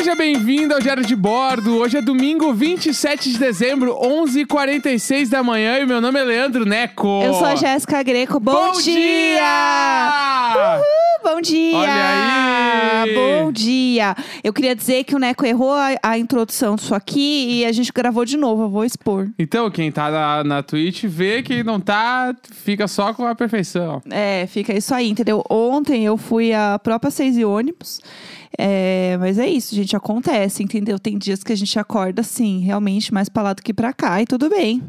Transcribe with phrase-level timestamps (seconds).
[0.00, 1.76] seja bem-vindo ao Diário de Bordo.
[1.76, 7.22] Hoje é domingo 27 de dezembro, 11h46 da manhã e meu nome é Leandro Neco.
[7.22, 8.40] Eu sou a Jéssica Greco.
[8.40, 8.94] Bom, Bom dia!
[8.94, 10.76] dia!
[10.78, 10.99] Uhul,
[11.34, 11.76] bom dia!
[11.76, 13.14] Olha aí!
[13.14, 14.16] Bom dia!
[14.42, 17.92] Eu queria dizer que o Neco errou a, a introdução disso aqui e a gente
[17.92, 19.28] gravou de novo, eu vou expor.
[19.38, 24.02] Então, quem tá na, na Twitch vê que não tá, fica só com a perfeição.
[24.10, 25.44] É, fica isso aí, entendeu?
[25.48, 28.00] Ontem eu fui a própria seis e ônibus.
[28.58, 30.98] é, mas é isso, gente, acontece, entendeu?
[30.98, 34.20] Tem dias que a gente acorda, assim, realmente mais pra lá do que pra cá,
[34.20, 34.82] e tudo bem.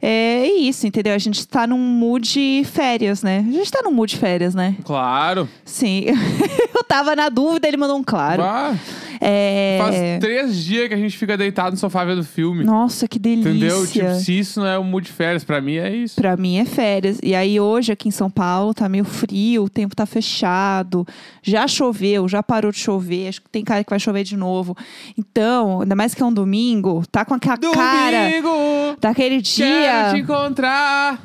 [0.00, 1.14] É isso, entendeu?
[1.14, 3.44] A gente tá num mood férias, né?
[3.46, 4.76] A gente tá num mood férias, né?
[4.84, 5.48] Claro.
[5.64, 6.04] Sim.
[6.74, 8.42] eu tava na dúvida, ele mandou um claro.
[8.42, 8.74] Ah,
[9.20, 9.78] É...
[9.80, 12.64] Faz três dias que a gente fica deitado no sofá vendo filme.
[12.64, 13.50] Nossa, que delícia.
[13.50, 13.86] Entendeu?
[13.86, 16.16] Tipo, se isso não é um mood de férias, pra mim é isso.
[16.16, 17.18] Pra mim é férias.
[17.22, 21.06] E aí hoje aqui em São Paulo tá meio frio, o tempo tá fechado.
[21.42, 23.28] Já choveu, já parou de chover.
[23.28, 24.76] Acho que tem cara que vai chover de novo.
[25.16, 28.96] Então, ainda mais que é um domingo, tá com aquela cara Domingo!
[29.00, 29.66] daquele dia.
[29.66, 31.20] Quero te encontrar.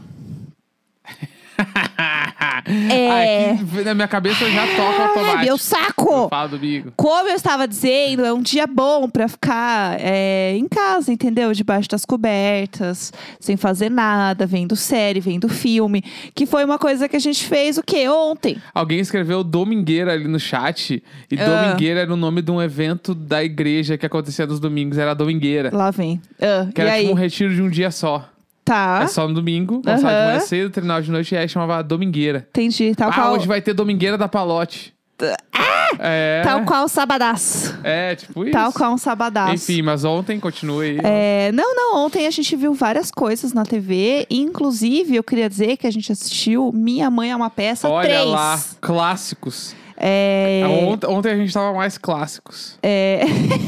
[2.66, 3.52] É.
[3.64, 5.44] Aqui na minha cabeça já toca Ai, automático.
[5.45, 6.30] meu saco!
[6.30, 6.94] Fala domingo.
[6.95, 11.52] Como eu estava dizendo, é um dia bom pra ficar é, em casa, entendeu?
[11.53, 16.03] Debaixo das cobertas, sem fazer nada, vendo série, vendo filme.
[16.33, 18.08] Que foi uma coisa que a gente fez o quê?
[18.08, 18.58] Ontem.
[18.73, 21.03] Alguém escreveu Domingueira ali no chat.
[21.30, 21.45] E Ah.
[21.45, 24.98] Domingueira era o nome de um evento da igreja que acontecia nos domingos.
[24.98, 25.70] Era Domingueira.
[25.73, 26.22] Lá vem.
[26.42, 27.02] Ah, Que e era aí?
[27.02, 28.30] tipo um retiro de um dia só.
[28.64, 29.02] Tá.
[29.03, 29.81] É só no domingo.
[29.81, 30.28] Começava de Aham.
[30.28, 32.47] manhã cedo, treinava de noite e aí chamava Domingueira.
[32.50, 32.95] Entendi.
[32.95, 33.33] Tal ah, qual.
[33.33, 34.94] hoje vai ter Domingueira da Palote.
[36.00, 36.42] É.
[36.44, 37.78] Tal qual sabadaço.
[37.83, 38.52] É, tipo isso.
[38.52, 39.53] Tal qual um sabadaço.
[39.53, 40.97] Enfim, mas ontem continua aí.
[41.03, 44.25] É, não, não, ontem a gente viu várias coisas na TV.
[44.30, 48.25] Inclusive, eu queria dizer que a gente assistiu Minha Mãe é uma Peça Olha 3.
[48.27, 49.75] lá, clássicos.
[49.97, 52.77] É, Ontem, ontem a gente tava mais clássicos.
[52.81, 53.22] é,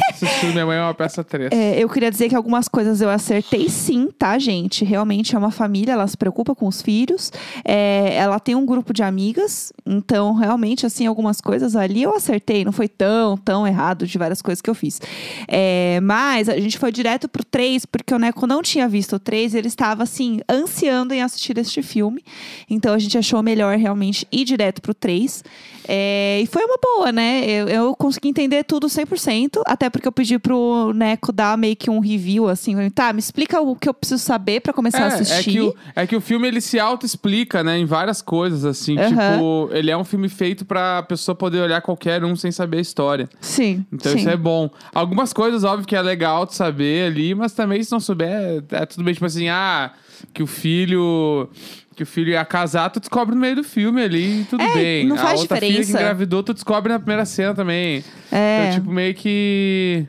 [0.09, 1.51] Assistindo Minha Mãe é uma peça 3.
[1.51, 4.83] é, eu queria dizer que algumas coisas eu acertei sim, tá, gente?
[4.83, 7.31] Realmente é uma família, ela se preocupa com os filhos.
[7.63, 12.65] É, ela tem um grupo de amigas, então realmente, assim, algumas coisas ali eu acertei.
[12.65, 14.99] Não foi tão, tão errado de várias coisas que eu fiz.
[15.47, 19.19] É, mas a gente foi direto pro 3, porque o Neco não tinha visto o
[19.19, 22.23] 3, ele estava, assim, ansiando em assistir este filme.
[22.69, 25.43] Então a gente achou melhor realmente ir direto pro 3.
[25.87, 27.43] É, e foi uma boa, né?
[27.49, 31.89] Eu, eu consegui entender tudo 100%, até porque eu pedi pro Neco dar meio que
[31.89, 35.09] um review, assim, tá, me explica o que eu preciso saber pra começar a É,
[35.09, 35.51] é, assistir.
[35.51, 38.97] que o, é que o filme ele se auto-explica, né, em várias coisas, assim.
[38.97, 39.09] Aham.
[39.33, 42.81] Tipo, ele é um filme feito pra pessoa poder olhar qualquer um sem saber a
[42.81, 43.29] história.
[43.41, 44.19] Sim, Então sim.
[44.19, 44.69] isso é bom.
[44.93, 48.61] Algumas coisas, óbvio, que é legal de saber ali, mas também se não souber, é,
[48.71, 49.13] é tudo bem.
[49.13, 49.91] Tipo assim, ah,
[50.33, 51.49] que o filho.
[51.95, 54.73] Que o filho ia casar, tu descobre no meio do filme ali, e tudo É,
[54.73, 55.07] bem.
[55.07, 56.01] não a faz outra filha que diferença.
[56.03, 58.03] engravidou, tu descobre na primeira cena também.
[58.29, 58.65] É.
[58.67, 60.05] Então, tipo, meio que.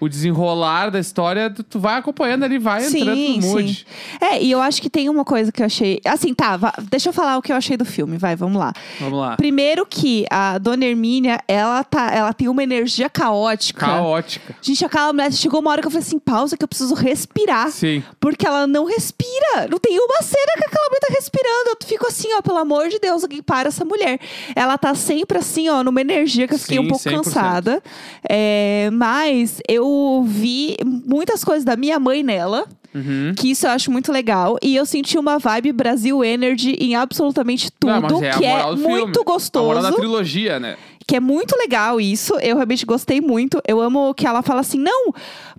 [0.00, 3.74] O desenrolar da história, tu, tu vai acompanhando ali, vai entrando no mood.
[3.74, 3.84] sim.
[4.24, 6.00] É, e eu acho que tem uma coisa que eu achei.
[6.06, 8.72] Assim, tá, vá- deixa eu falar o que eu achei do filme, vai, vamos lá.
[8.98, 9.36] Vamos lá.
[9.36, 13.84] Primeiro que a dona Hermínia, ela, tá, ela tem uma energia caótica.
[13.86, 14.54] Caótica.
[14.62, 17.70] Gente, aquela mulher chegou uma hora que eu falei assim: pausa, que eu preciso respirar.
[17.70, 18.02] Sim.
[18.18, 19.68] Porque ela não respira.
[19.70, 21.70] Não tem uma cena que aquela mulher tá respirando.
[21.70, 24.18] Eu fico assim, ó, pelo amor de Deus, alguém para essa mulher.
[24.56, 27.10] Ela tá sempre assim, ó, numa energia que eu fiquei Sim, um pouco 100%.
[27.12, 27.82] cansada.
[28.28, 29.89] É, mas eu
[30.24, 32.66] vi muitas coisas da minha mãe nela.
[32.92, 33.32] Uhum.
[33.36, 34.56] Que isso eu acho muito legal.
[34.60, 38.08] E eu senti uma vibe Brasil Energy em absolutamente tudo.
[38.08, 38.82] Não, é que é do filme.
[38.82, 39.82] muito A moral gostoso.
[39.82, 40.76] da trilogia, né?
[41.06, 42.34] Que é muito legal isso.
[42.40, 43.60] Eu realmente gostei muito.
[43.66, 45.12] Eu amo que ela fala assim: não,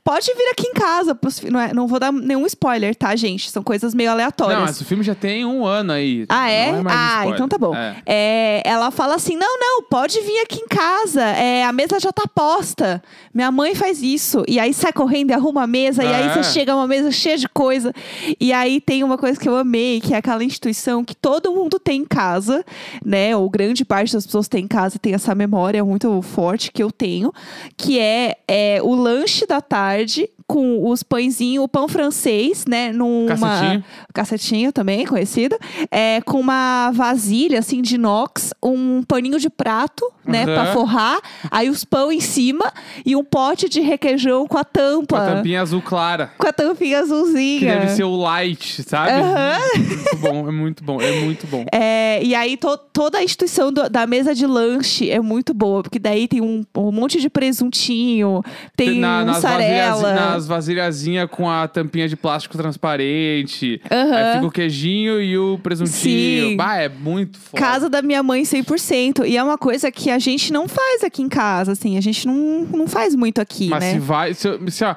[0.04, 1.14] pode vir aqui em casa.
[1.14, 3.50] pros fi-" Não, é- não vou dar nenhum spoiler, tá, gente?
[3.52, 4.58] São coisas meio aleatórias.
[4.60, 6.26] Não, mas o filme já tem um ano aí.
[6.30, 6.72] Ah, é?
[6.82, 7.34] Mais ah, spoiler.
[7.36, 7.76] então tá bom.
[7.76, 7.96] É.
[8.06, 11.22] É, ela fala assim: não, não, pode vir aqui em casa.
[11.22, 13.02] É, a mesa já tá posta.
[13.34, 14.44] Minha mãe faz isso.
[14.48, 16.04] E aí sai correndo e arruma a mesa.
[16.04, 16.34] E aí É.
[16.34, 17.94] você chega a uma mesa cheia de coisa.
[18.40, 21.78] E aí tem uma coisa que eu amei, que é aquela instituição que todo mundo
[21.80, 22.64] tem em casa,
[23.06, 23.36] né?
[23.36, 26.92] Ou grande parte das pessoas tem em casa tem essa memória muito forte que eu
[26.92, 27.32] tenho,
[27.78, 32.92] que é, é o lanche da tarde tarde com os pãezinhos, o pão francês, né?
[32.92, 33.84] Numa Cacetinho.
[34.14, 35.58] cacetinho também, conhecido,
[35.90, 41.20] é, com uma vasilha, assim, de inox, um paninho de prato, né, pra forrar,
[41.50, 42.72] aí os pão em cima
[43.06, 45.16] e um pote de requeijão com a tampa.
[45.18, 46.32] Com a tampinha azul clara.
[46.38, 47.74] Com a tampinha Que azulzinha.
[47.80, 49.12] deve ser o light, sabe?
[49.12, 49.58] Aham.
[49.78, 51.66] Muito bom, é muito bom, é muito bom.
[51.72, 55.82] É, e aí to- toda a instituição do- da mesa de lanche é muito boa,
[55.82, 58.44] porque daí tem um, um monte de presuntinho,
[58.76, 60.02] tem Na- nas, mussarela.
[60.02, 63.82] vasilhas, nas umas vasilhazinhas com a tampinha de plástico transparente.
[63.90, 64.16] Aham.
[64.16, 66.50] Aí fica o queijinho e o presuntinho.
[66.50, 66.56] Sim.
[66.56, 67.62] Bah, é muito foda.
[67.62, 69.26] Casa da minha mãe 100%.
[69.28, 71.98] E é uma coisa que a gente não faz aqui em casa, assim.
[71.98, 73.94] A gente não, não faz muito aqui, Mas né?
[73.94, 74.34] se vai.
[74.34, 74.96] Se, se, ó,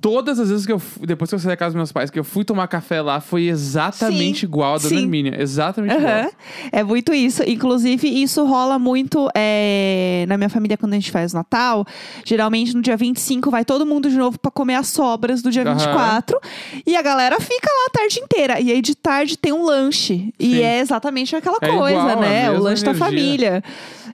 [0.00, 0.78] todas as vezes que eu.
[0.78, 3.00] fu- Depois que eu saí da casa dos meus pais, que eu fui tomar café
[3.02, 4.96] lá, foi exatamente Sim, igual a sim.
[4.98, 5.40] Hermínia.
[5.40, 6.00] Exatamente Aham.
[6.00, 6.30] igual.
[6.72, 7.42] É muito isso.
[7.46, 11.84] Inclusive, isso rola muito é, na minha família quando a gente faz Natal.
[12.24, 15.62] Geralmente, no dia 25, vai todo mundo de novo pra comer as sobras do dia
[15.62, 15.74] Aham.
[15.76, 16.38] 24.
[16.86, 18.60] E a galera fica lá a tarde inteira.
[18.60, 20.32] E aí, de tarde, tem um lanche.
[20.38, 20.62] E Sim.
[20.62, 22.50] é exatamente aquela É coisa, igual, né?
[22.50, 23.06] O lanche da energia.
[23.06, 23.64] família.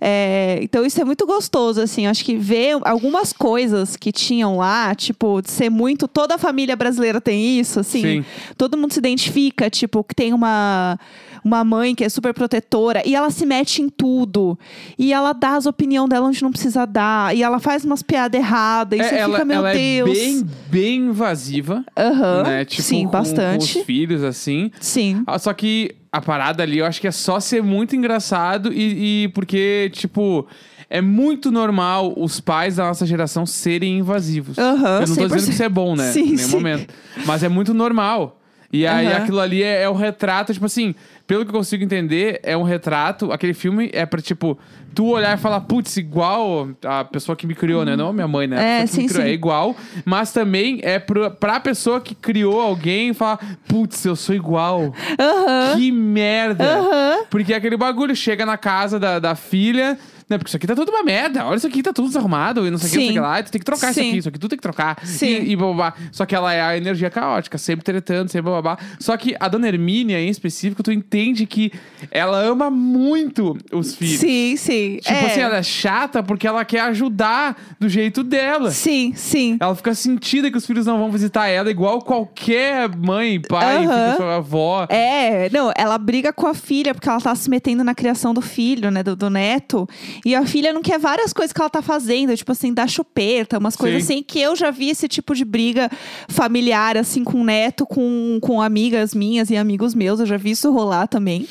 [0.00, 2.06] É, então, isso é muito gostoso, assim.
[2.06, 6.06] Acho que ver algumas coisas que tinham lá, tipo, de ser muito.
[6.08, 8.00] Toda a família brasileira tem isso, assim.
[8.00, 8.24] Sim.
[8.56, 10.98] Todo mundo se identifica, tipo, que tem uma,
[11.44, 14.58] uma mãe que é super protetora e ela se mete em tudo.
[14.98, 17.34] E ela dá as opiniões dela onde não precisa dar.
[17.36, 18.98] E ela faz umas piadas erradas.
[18.98, 20.10] E É, você ela fica, meu ela Deus.
[20.10, 21.84] é bem, bem invasiva.
[21.96, 22.42] Aham.
[22.44, 22.64] né?
[22.64, 23.72] Tipo, Sim, com, bastante.
[23.74, 24.70] Com os filhos, assim.
[24.80, 25.22] Sim.
[25.26, 29.24] Ah, Só que a parada ali, eu acho que é só ser muito engraçado e,
[29.24, 30.46] e porque, tipo,
[30.88, 34.58] é muito normal os pais da nossa geração serem invasivos.
[34.58, 35.26] Aham, eu não tô 100%.
[35.28, 36.12] dizendo que isso é bom, né?
[36.12, 36.56] Sim, em nenhum sim.
[36.56, 36.94] momento.
[37.26, 38.40] Mas é muito normal.
[38.72, 39.16] E aí Aham.
[39.18, 40.96] aquilo ali é, é o retrato, tipo assim,
[41.28, 43.30] pelo que eu consigo entender, é um retrato.
[43.30, 44.58] Aquele filme é pra, tipo,
[44.92, 47.94] tu olhar e falar, putz, igual a pessoa que me criou, né?
[47.94, 48.78] Não a minha mãe, né?
[48.78, 49.28] É, me sim, criou, sim.
[49.28, 53.38] É igual, mas também é pra, pra pessoa que criou alguém falar,
[53.68, 54.92] putz, eu sou igual.
[55.20, 55.76] Aham.
[55.76, 56.64] Que merda!
[56.80, 57.24] Aham.
[57.30, 59.96] Porque é aquele bagulho chega na casa da, da filha.
[60.34, 61.46] Né, porque isso aqui tá tudo uma merda.
[61.46, 62.66] Olha isso aqui, tá tudo desarrumado.
[62.66, 63.40] E não sei o que, não sei o que lá.
[63.40, 64.08] e Tu tem que trocar isso Sim.
[64.08, 64.18] aqui.
[64.18, 64.98] Isso aqui tu tem que trocar.
[65.04, 65.26] Sim.
[65.26, 65.94] E, e babá.
[66.10, 68.76] Só que ela é a energia caótica, sempre tretando, sempre babá.
[68.98, 71.72] Só que a dona Hermínia, em específico, tu entende que
[72.10, 74.20] ela ama muito os filhos.
[74.20, 74.98] Sim, sim.
[75.00, 75.26] Tipo é.
[75.26, 78.70] assim, ela é chata porque ela quer ajudar do jeito dela.
[78.70, 79.56] Sim, sim.
[79.60, 84.16] Ela fica sentida que os filhos não vão visitar ela, igual qualquer mãe, pai, fica
[84.16, 84.86] sua avó.
[84.88, 88.40] É, não, ela briga com a filha porque ela tá se metendo na criação do
[88.40, 89.88] filho, né, do, do neto.
[90.24, 93.58] E a filha não quer várias coisas que ela tá fazendo, tipo assim, dar chupeta,
[93.58, 94.14] umas coisas Sim.
[94.14, 95.90] assim, que eu já vi esse tipo de briga
[96.28, 100.52] familiar, assim, com o neto, com, com amigas minhas e amigos meus, eu já vi
[100.52, 101.46] isso rolar também.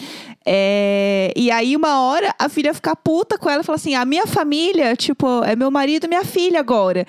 [0.45, 4.03] É, e aí, uma hora, a filha fica puta com ela e fala assim: a
[4.03, 7.05] minha família, tipo, é meu marido e minha filha agora.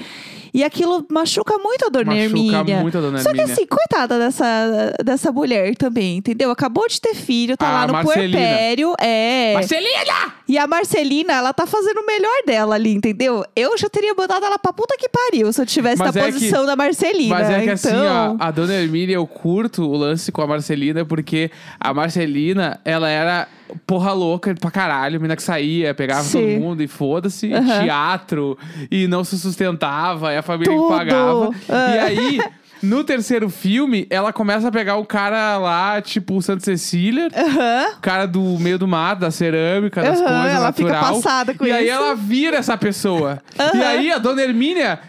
[0.55, 2.77] E aquilo machuca muito a dona Machuca Hermínia.
[2.81, 3.53] muito a dona Só que Hermínia.
[3.55, 6.49] assim, coitada dessa, dessa mulher também, entendeu?
[6.53, 8.39] Acabou de ter filho, tá A lá no Marcelina.
[8.39, 8.95] puerpério.
[9.01, 9.55] É.
[9.55, 10.33] Marcelina!
[10.47, 13.45] E a Marcelina, ela tá fazendo o melhor dela ali, entendeu?
[13.57, 16.25] Eu já teria botado ela pra puta que pariu se eu tivesse Mas na é
[16.27, 17.35] que- posição da Marcelina.
[17.35, 17.75] Mas é que então...
[17.75, 22.81] assim, ó, a dona Hermínia, eu curto o lance com a Marcelina, porque a Marcelina,
[22.85, 23.49] ela era
[23.87, 26.41] porra louca pra caralho, menina que saía, pegava Sim.
[26.57, 27.83] todo mundo e foda-se, Aham.
[27.85, 28.59] teatro,
[28.91, 30.89] e não se sustentava, e a família que Tudo.
[30.89, 31.51] pagava.
[31.69, 31.95] Ah.
[31.95, 32.41] E aí.
[32.83, 37.95] No terceiro filme, ela começa a pegar o cara lá, tipo o Santa Cecília, Aham.
[37.97, 41.15] o cara do meio do mato, da cerâmica, das coisas ela fica natural.
[41.15, 41.95] passada com e aí isso.
[41.95, 43.39] ela vira essa pessoa.
[43.59, 43.87] E Aham.
[43.87, 45.01] aí a dona Hermínia.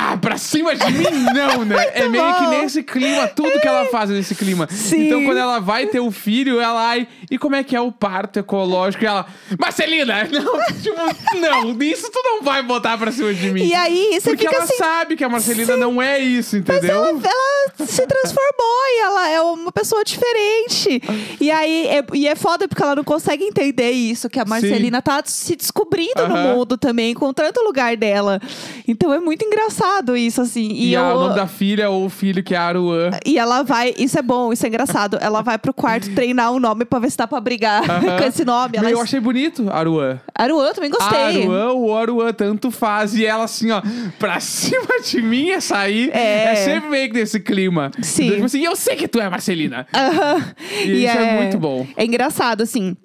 [0.00, 1.04] Ah, pra cima de mim
[1.34, 1.76] não, né?
[1.92, 2.34] é meio bom.
[2.34, 4.68] que nesse clima, tudo que ela faz é nesse clima.
[4.70, 5.06] Sim.
[5.06, 7.90] Então quando ela vai ter o filho, ela ai, e como é que é o
[7.90, 9.02] parto ecológico?
[9.02, 9.26] E ela,
[9.58, 13.66] Marcelina, não, tipo, não, isso tu não vai botar pra cima de mim.
[13.66, 14.76] E aí, você Porque ela assim.
[14.76, 16.90] sabe que a Marcelina não é isso, entendeu?
[16.90, 21.00] Ela, ela se transformou e ela é uma pessoa diferente.
[21.40, 25.00] E aí, é, e é foda porque ela não consegue entender isso, que a Marcelina
[25.02, 28.40] tá se descobrindo no mundo também, encontrando o lugar dela.
[28.86, 30.68] Então é muito engraçado isso, assim.
[30.72, 33.10] E, E, a- eu, o nome da filha ou o filho, que é Aruan.
[33.24, 35.18] e ela vai, isso é bom, isso é engraçado.
[35.20, 37.82] Ela vai pro quarto treinar um nome pra ver se dá pra brigar
[38.18, 38.76] com esse nome.
[38.78, 40.20] Ela, Eu achei bonito, Aruan.
[40.34, 41.42] Aruan, também gostei.
[41.44, 43.14] Aruan ou Aruan, tanto faz.
[43.14, 43.82] E ela assim, ó,
[44.18, 46.10] pra cima de mim essa aí.
[46.12, 46.52] É.
[46.52, 47.57] É, sempre meio que nesse clima.
[48.02, 48.24] Sim.
[48.24, 49.86] Então, tipo assim, eu sei que tu é Marcelina.
[49.94, 50.54] Aham.
[50.84, 51.86] E isso é muito bom.
[51.96, 52.96] É engraçado, assim.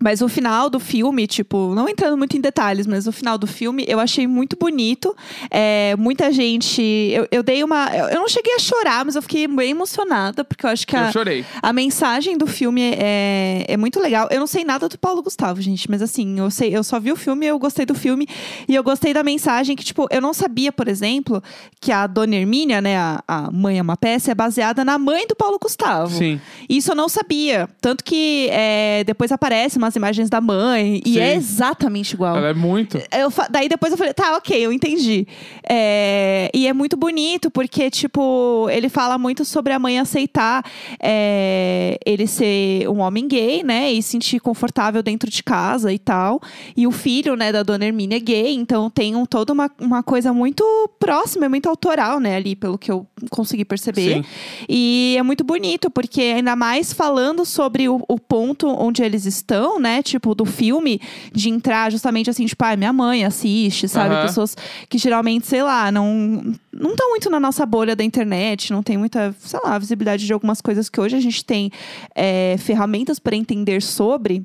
[0.00, 3.46] Mas o final do filme, tipo, não entrando muito em detalhes, mas o final do
[3.46, 5.14] filme eu achei muito bonito.
[5.50, 6.82] É, muita gente.
[6.82, 7.88] Eu, eu dei uma.
[7.96, 10.96] Eu eu não cheguei a chorar, mas eu fiquei bem emocionada, porque eu acho que
[10.96, 11.44] a, Eu chorei.
[11.62, 14.28] a mensagem do filme é, é muito legal.
[14.30, 17.12] Eu não sei nada do Paulo Gustavo, gente, mas assim, eu sei, eu só vi
[17.12, 18.26] o filme, eu gostei do filme
[18.66, 21.42] e eu gostei da mensagem que, tipo, eu não sabia, por exemplo,
[21.80, 25.26] que a Dona Hermínia, né, a, a mãe é uma peça, é baseada na mãe
[25.26, 26.16] do Paulo Gustavo.
[26.16, 26.40] Sim.
[26.68, 27.68] Isso eu não sabia.
[27.80, 31.20] Tanto que é, depois aparece aparecem umas imagens da mãe e Sim.
[31.20, 32.36] é exatamente igual.
[32.36, 32.98] Ela é muito.
[33.10, 35.26] Eu daí depois eu falei, tá, ok, eu entendi.
[35.68, 40.64] É, e é muito bonito, porque, tipo, ele fala muito sobre a mãe aceitar
[41.02, 43.90] é, ele ser um homem gay, né?
[43.92, 46.40] E sentir confortável dentro de casa e tal.
[46.76, 50.02] E o filho, né, da dona Hermínia é gay, então tem um, toda uma, uma
[50.02, 50.64] coisa muito
[50.98, 54.22] próxima, é muito autoral, né, ali, pelo que eu consegui perceber.
[54.22, 54.24] Sim.
[54.68, 59.77] E é muito bonito, porque ainda mais falando sobre o, o ponto onde eles estão,
[59.78, 60.02] né?
[60.02, 61.00] Tipo, do filme,
[61.32, 64.14] de entrar justamente assim, tipo, ah, minha mãe assiste, sabe?
[64.14, 64.26] Aham.
[64.26, 64.56] Pessoas
[64.88, 68.96] que geralmente, sei lá, não não estão muito na nossa bolha da internet, não tem
[68.96, 71.70] muita, sei lá, visibilidade de algumas coisas que hoje a gente tem
[72.14, 74.44] é, ferramentas para entender sobre.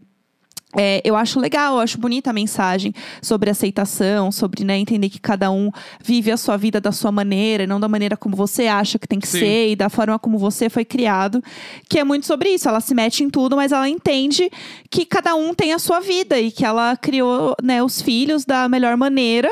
[0.77, 5.19] É, eu acho legal, eu acho bonita a mensagem sobre aceitação, sobre né, entender que
[5.19, 5.71] cada um
[6.03, 9.07] vive a sua vida da sua maneira, e não da maneira como você acha que
[9.07, 9.39] tem que Sim.
[9.39, 11.43] ser e da forma como você foi criado.
[11.87, 12.67] Que é muito sobre isso.
[12.67, 14.49] Ela se mete em tudo, mas ela entende
[14.89, 18.67] que cada um tem a sua vida e que ela criou né, os filhos da
[18.67, 19.49] melhor maneira.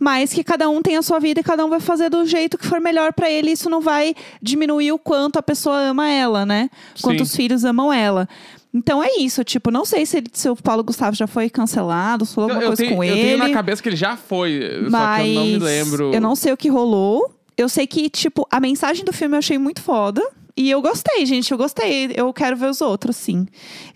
[0.00, 2.56] Mas que cada um tem a sua vida e cada um vai fazer do jeito
[2.56, 3.50] que for melhor pra ele.
[3.50, 6.70] Isso não vai diminuir o quanto a pessoa ama ela, né?
[7.02, 7.22] Quanto Sim.
[7.24, 8.28] os filhos amam ela.
[8.72, 12.26] Então é isso, tipo, não sei se, ele, se o Paulo Gustavo já foi cancelado,
[12.26, 13.22] se falou Eu, alguma eu coisa tenho, com eu ele.
[13.22, 16.14] tenho na cabeça que ele já foi, só mas que eu não me lembro.
[16.14, 17.34] eu não sei o que rolou.
[17.56, 20.22] Eu sei que, tipo, a mensagem do filme eu achei muito foda.
[20.56, 22.12] E eu gostei, gente, eu gostei.
[22.16, 23.46] Eu quero ver os outros, sim.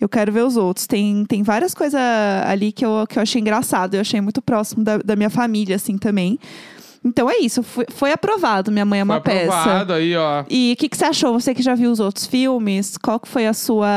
[0.01, 0.87] Eu quero ver os outros.
[0.87, 1.99] Tem, tem várias coisas
[2.45, 3.95] ali que eu, que eu achei engraçado.
[3.95, 6.39] Eu achei muito próximo da, da minha família, assim, também.
[7.03, 7.61] Então é isso.
[7.63, 9.53] Foi, foi aprovado Minha Mãe é uma Foi peça.
[9.55, 10.43] aprovado aí, ó.
[10.49, 11.33] E o que, que você achou?
[11.39, 13.87] Você que já viu os outros filmes, qual que foi a sua,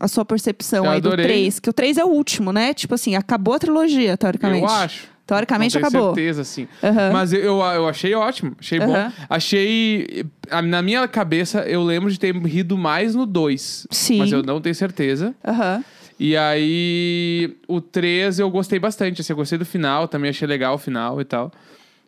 [0.00, 1.26] a sua percepção Eu aí do adorei.
[1.26, 1.60] 3?
[1.60, 2.74] Que o 3 é o último, né?
[2.74, 4.62] Tipo assim, acabou a trilogia, teoricamente.
[4.64, 5.08] Eu acho.
[5.26, 6.14] Teoricamente não tenho acabou.
[6.14, 6.66] certeza, sim.
[6.82, 7.12] Aham.
[7.12, 8.92] Mas eu, eu, eu achei ótimo, achei bom.
[8.92, 9.12] Aham.
[9.28, 10.26] Achei.
[10.64, 13.86] Na minha cabeça, eu lembro de ter rido mais no 2.
[13.92, 14.18] Sim.
[14.18, 15.32] Mas eu não tenho certeza.
[15.46, 15.84] Aham.
[16.18, 19.20] E aí, o 3 eu gostei bastante.
[19.20, 21.52] Assim, eu gostei do final, também achei legal o final e tal.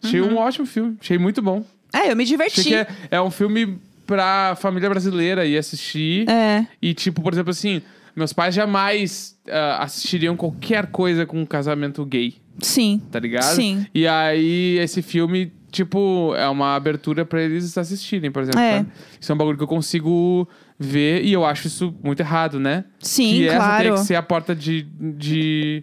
[0.03, 0.35] Achei Uhum.
[0.35, 1.65] um ótimo filme, achei muito bom.
[1.93, 2.65] É, eu me Achei diverti.
[2.65, 6.29] que é, é um filme pra família brasileira ir assistir.
[6.29, 6.67] É.
[6.81, 7.83] E, tipo, por exemplo, assim,
[8.17, 13.01] meus pais jamais ah, assistiriam qualquer coisa com um casamento gay, Sim.
[13.11, 13.55] tá ligado?
[13.55, 13.87] Sim.
[13.95, 18.61] E aí, esse filme, tipo, é uma abertura pra eles assistirem, por exemplo.
[18.61, 18.79] É.
[18.79, 18.89] sabe?
[19.21, 20.49] Isso é um bagulho que eu consigo
[20.83, 22.85] ver e eu acho isso muito errado, né?
[23.01, 23.83] Sim, que essa claro.
[23.85, 24.87] tem que ser a porta de.
[25.01, 25.83] de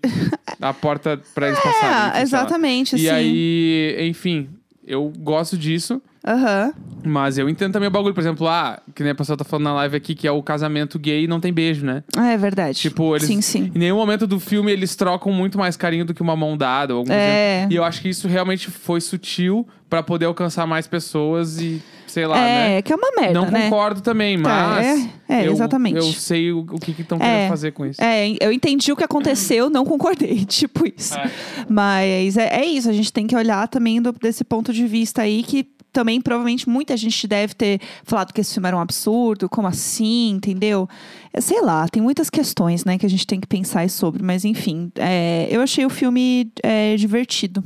[0.61, 1.87] a porta pra eles passarem.
[1.89, 2.21] É, lá.
[2.21, 3.09] exatamente, E sim.
[3.09, 4.49] aí, enfim,
[4.85, 6.01] eu gosto disso.
[6.27, 6.73] Aham.
[7.05, 9.63] Mas eu entendo também o bagulho, por exemplo, ah, que nem a pessoa tá falando
[9.63, 12.03] na live aqui, que é o casamento gay e não tem beijo, né?
[12.17, 12.77] É verdade.
[12.77, 13.25] Tipo, eles.
[13.25, 13.71] Sim, sim.
[13.73, 16.93] Em nenhum momento do filme eles trocam muito mais carinho do que uma mão dada.
[16.93, 17.59] Ou algum É.
[17.59, 17.73] exemplo.
[17.73, 22.25] E eu acho que isso realmente foi sutil pra poder alcançar mais pessoas e, sei
[22.25, 22.81] lá, é, né?
[22.81, 23.63] que é uma merda, não né?
[23.63, 24.85] concordo também, mas.
[25.27, 25.95] é, é, eu, exatamente.
[25.97, 27.21] Eu sei o, o que estão É.
[27.21, 28.01] querendo fazer com isso.
[28.01, 31.15] É, eu entendi o que aconteceu, não concordei, tipo isso.
[31.17, 31.31] É.
[31.69, 35.21] Mas é, é isso, a gente tem que olhar também do- desse ponto de vista
[35.21, 39.49] aí que também provavelmente muita gente deve ter falado que esse filme era um absurdo,
[39.49, 40.87] como assim, entendeu?
[41.33, 44.45] É, sei lá, tem muitas questões, né, que a gente tem que pensar sobre, mas
[44.45, 47.63] enfim, é, eu achei o filme é, divertido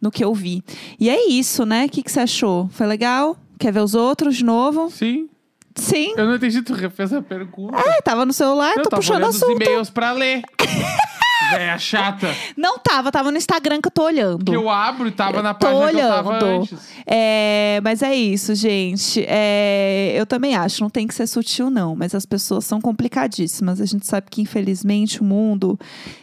[0.00, 0.62] no que eu vi.
[1.00, 1.86] E é isso, né?
[1.86, 2.68] O que, que você achou?
[2.72, 3.38] Foi legal?
[3.62, 4.90] Quer ver os outros de novo?
[4.90, 5.28] Sim.
[5.76, 6.14] Sim.
[6.16, 7.78] Eu não entendi, tu refez a pergunta.
[7.78, 9.62] É, tava no celular, eu tô tava puxando olhando os assunto.
[9.62, 10.42] e-mails pra ler.
[11.50, 12.34] Véia chata.
[12.56, 14.44] Não tava, tava no Instagram que eu tô olhando.
[14.44, 16.62] Que eu abro e tava na tô página que eu tava olhando.
[16.62, 16.78] antes.
[17.06, 19.24] É, mas é isso, gente.
[19.26, 21.94] É, eu também acho, não tem que ser sutil, não.
[21.96, 23.80] Mas as pessoas são complicadíssimas.
[23.80, 25.78] A gente sabe que, infelizmente, o mundo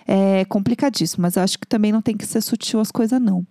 [0.07, 1.21] é complicadíssimo.
[1.21, 3.45] Mas eu acho que também não tem que ser sutil as coisas, não.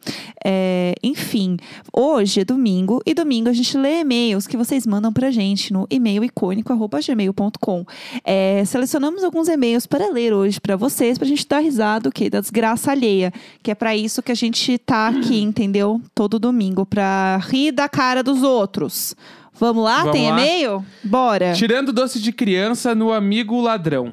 [0.44, 1.56] É, enfim,
[1.92, 3.00] hoje é domingo.
[3.06, 7.84] E domingo a gente lê e-mails que vocês mandam pra gente no e-mail icônico.gmail.com.
[8.24, 12.28] É, selecionamos alguns e-mails para ler hoje pra vocês, pra gente dar risada o quê?
[12.30, 13.32] Da desgraça alheia.
[13.62, 16.00] Que é pra isso que a gente tá aqui, entendeu?
[16.14, 19.14] Todo domingo, pra rir da cara dos outros.
[19.54, 19.98] Vamos lá?
[19.98, 20.40] Vamos Tem lá.
[20.40, 20.84] e-mail?
[21.02, 21.52] Bora.
[21.52, 24.12] Tirando doce de criança no amigo ladrão.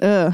[0.00, 0.32] Ah.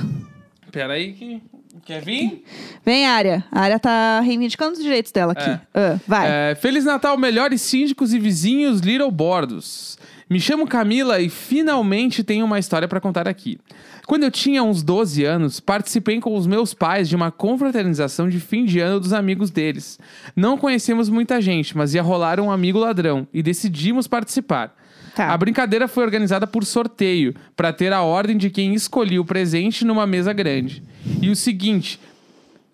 [0.73, 1.43] Pera aí que...
[1.85, 2.43] Quer vir?
[2.85, 3.45] Vem, Área.
[3.53, 5.51] A Área tá reivindicando os direitos dela aqui.
[5.51, 5.61] É.
[5.73, 6.27] Ah, vai.
[6.29, 9.97] É, Feliz Natal, melhores síndicos e vizinhos Little Bordos.
[10.29, 13.61] Me chamo Camila e finalmente tenho uma história pra contar aqui.
[14.07, 18.41] Quando eu tinha uns 12 anos, participei com os meus pais de uma confraternização de
[18.41, 20.01] fim de ano dos amigos deles.
[20.35, 24.75] Não conhecemos muita gente, mas ia rolar um amigo ladrão e decidimos participar.
[25.15, 25.29] Tá.
[25.29, 29.85] A brincadeira foi organizada por sorteio, para ter a ordem de quem escolhia o presente
[29.85, 30.83] numa mesa grande.
[31.23, 32.01] E o seguinte,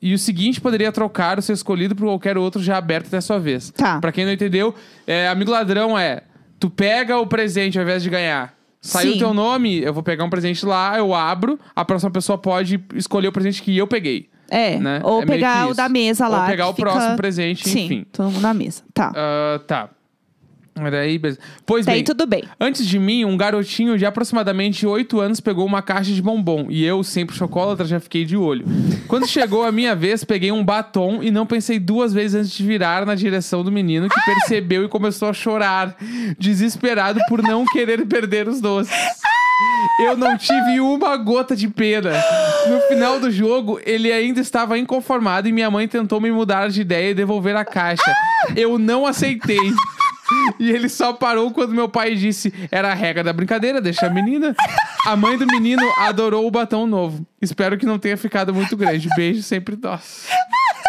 [0.00, 3.20] e o seguinte poderia trocar o seu escolhido por qualquer outro já aberto até a
[3.20, 3.70] sua vez.
[3.70, 4.00] Tá.
[4.00, 4.74] Pra quem não entendeu,
[5.06, 6.22] é, amigo ladrão é
[6.62, 8.54] tu pega o presente ao invés de ganhar.
[8.80, 9.18] Saiu Sim.
[9.18, 13.26] teu nome, eu vou pegar um presente lá, eu abro, a próxima pessoa pode escolher
[13.26, 14.28] o presente que eu peguei.
[14.48, 14.76] É.
[14.78, 15.00] né?
[15.02, 15.76] Ou É meio que pegar o isso.
[15.76, 16.42] da mesa lá.
[16.42, 18.06] Ou pegar que o fica- próximo presente, Sim, enfim.
[18.12, 18.82] todo mundo na mesa.
[18.94, 19.10] Tá.
[19.16, 19.88] Ah, tá.
[20.74, 21.38] Beleza.
[21.66, 22.44] Pois Daí bem, tudo bem.
[22.58, 26.66] Antes de mim, um garotinho de aproximadamente 8 anos pegou uma caixa de bombom.
[26.70, 28.64] E eu, sempre chocolatra, já fiquei de olho.
[29.06, 32.64] Quando chegou a minha vez, peguei um batom e não pensei duas vezes antes de
[32.64, 35.96] virar na direção do menino, que percebeu e começou a chorar,
[36.38, 38.92] desesperado por não querer perder os doces.
[40.00, 42.12] Eu não tive uma gota de pena.
[42.66, 46.80] No final do jogo, ele ainda estava inconformado e minha mãe tentou me mudar de
[46.80, 48.12] ideia e devolver a caixa.
[48.56, 49.58] Eu não aceitei.
[50.58, 54.10] E ele só parou quando meu pai disse: era a regra da brincadeira, deixa a
[54.10, 54.54] menina.
[55.06, 57.26] A mãe do menino adorou o batom novo.
[57.40, 59.08] Espero que não tenha ficado muito grande.
[59.16, 60.28] Beijo sempre, nossa.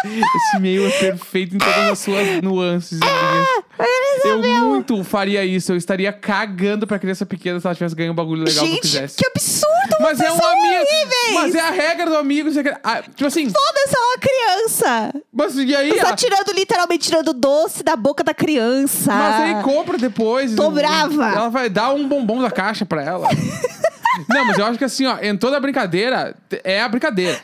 [0.04, 2.98] Esse e-mail é perfeito em todas as suas nuances.
[3.00, 4.24] linhas.
[4.24, 5.72] Eu muito faria isso.
[5.72, 8.82] Eu estaria cagando pra criança pequena se ela tivesse ganho um bagulho legal que eu
[8.82, 9.16] fizesse.
[9.16, 9.96] que absurdo!
[10.00, 10.46] Mas é um amigo.
[10.46, 11.34] horríveis!
[11.34, 12.50] Mas é a regra do amigo.
[12.82, 15.14] ah, tipo assim, Foda-se, é uma criança!
[15.32, 15.90] mas e aí?
[15.90, 19.12] Você tá tirando, literalmente, tirando doce da boca da criança.
[19.12, 20.54] Mas aí compra depois.
[20.54, 21.28] Tô brava.
[21.28, 23.28] Ela vai dar um bombom da caixa pra ela.
[24.28, 27.40] Não, mas eu acho que assim, ó, entrou na brincadeira, é a brincadeira.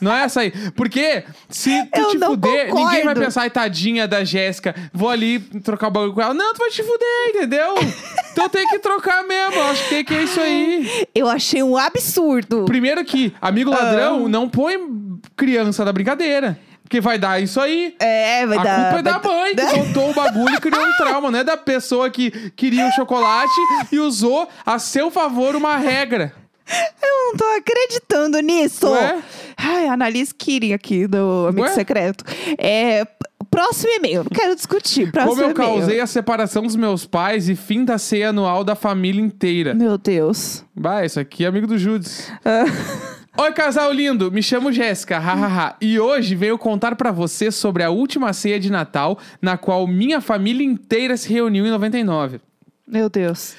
[0.00, 0.52] Não é essa aí.
[0.76, 2.84] Porque se tu Eu te não fuder, concordo.
[2.90, 6.34] ninguém vai pensar, ai, tadinha da Jéssica, vou ali trocar o bagulho com ela.
[6.34, 7.74] Não, tu vai te fuder, entendeu?
[8.32, 9.54] então tem que trocar mesmo.
[9.54, 11.06] Eu acho que tem que é isso aí.
[11.14, 12.64] Eu achei um absurdo.
[12.64, 13.76] Primeiro que amigo Ah.
[13.82, 14.76] ladrão não põe
[15.36, 16.58] criança na brincadeira.
[16.82, 17.94] Porque vai dar isso aí.
[17.98, 18.80] É, vai A dar.
[18.82, 21.56] culpa é da mãe que botou o bagulho e criou um trauma, não é da
[21.56, 23.54] pessoa que queria o chocolate
[23.90, 26.34] e usou a seu favor uma regra.
[26.66, 28.88] Eu não tô acreditando nisso.
[28.90, 29.22] Ué?
[29.56, 31.72] Ai, analise Kirin aqui do Amigo Ué?
[31.74, 32.24] Secreto.
[32.58, 33.06] É,
[33.50, 34.24] próximo e-mail.
[34.24, 35.12] Não quero discutir.
[35.12, 38.74] Próximo Como eu causei a separação dos meus pais e fim da ceia anual da
[38.74, 39.74] família inteira.
[39.74, 40.64] Meu Deus.
[40.74, 42.30] Bah, isso aqui é amigo do Judas.
[42.44, 42.64] Ah,
[43.36, 44.30] Oi, casal lindo!
[44.30, 45.74] Me chamo Jéssica, hahaha.
[45.80, 50.20] E hoje venho contar pra você sobre a última ceia de Natal, na qual minha
[50.20, 52.40] família inteira se reuniu em 99.
[52.86, 53.54] meu Deus.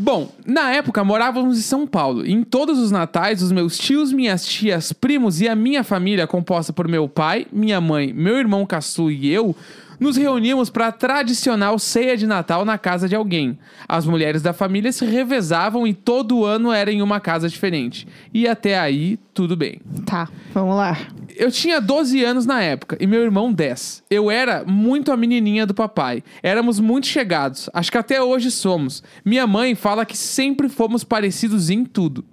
[0.00, 2.24] Bom, na época morávamos em São Paulo.
[2.24, 6.24] E em todos os natais, os meus tios, minhas tias, primos e a minha família,
[6.24, 9.56] composta por meu pai, minha mãe, meu irmão caçula e eu,
[9.98, 13.58] nos reuníamos para a tradicional ceia de Natal na casa de alguém.
[13.88, 18.06] As mulheres da família se revezavam e todo ano era em uma casa diferente.
[18.32, 19.80] E até aí, tudo bem.
[20.06, 20.96] Tá, vamos lá.
[21.36, 24.04] Eu tinha 12 anos na época e meu irmão 10.
[24.10, 26.22] Eu era muito a menininha do papai.
[26.42, 27.70] Éramos muito chegados.
[27.72, 29.02] Acho que até hoje somos.
[29.24, 32.24] Minha mãe fala que sempre fomos parecidos em tudo.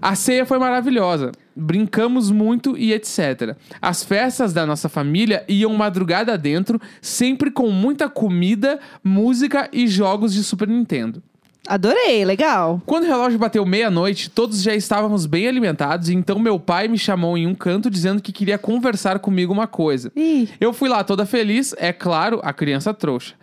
[0.00, 1.32] A ceia foi maravilhosa.
[1.54, 3.56] Brincamos muito e etc.
[3.80, 10.32] As festas da nossa família iam madrugada dentro, sempre com muita comida, música e jogos
[10.32, 11.22] de Super Nintendo.
[11.66, 12.82] Adorei, legal.
[12.86, 16.98] Quando o relógio bateu meia-noite, todos já estávamos bem alimentados, e então meu pai me
[16.98, 20.10] chamou em um canto dizendo que queria conversar comigo uma coisa.
[20.16, 23.34] Ih, Eu fui lá toda feliz, é claro, a criança trouxa.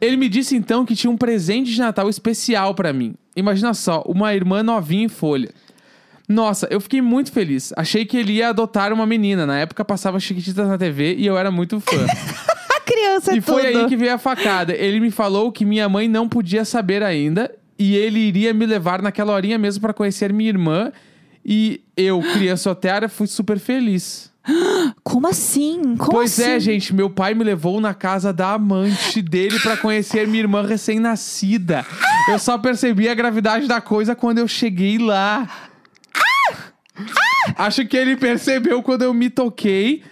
[0.00, 3.14] Ele me disse então que tinha um presente de Natal especial pra mim.
[3.34, 5.50] Imagina só, uma irmã novinha em folha.
[6.28, 7.72] Nossa, eu fiquei muito feliz.
[7.76, 9.44] Achei que ele ia adotar uma menina.
[9.46, 12.06] Na época passava Chiquititas na TV e eu era muito fã.
[12.74, 13.78] a criança é E foi tudo.
[13.78, 14.74] aí que veio a facada.
[14.74, 19.02] Ele me falou que minha mãe não podia saber ainda e ele iria me levar
[19.02, 20.92] naquela horinha mesmo pra conhecer minha irmã.
[21.44, 24.30] E eu, criança otária, fui super feliz.
[25.02, 25.96] Como assim?
[25.96, 26.50] Como pois assim?
[26.50, 30.64] é, gente, meu pai me levou na casa da amante dele pra conhecer minha irmã
[30.66, 31.84] recém-nascida.
[32.30, 35.48] Eu só percebi a gravidade da coisa quando eu cheguei lá.
[37.56, 40.02] Acho que ele percebeu quando eu me toquei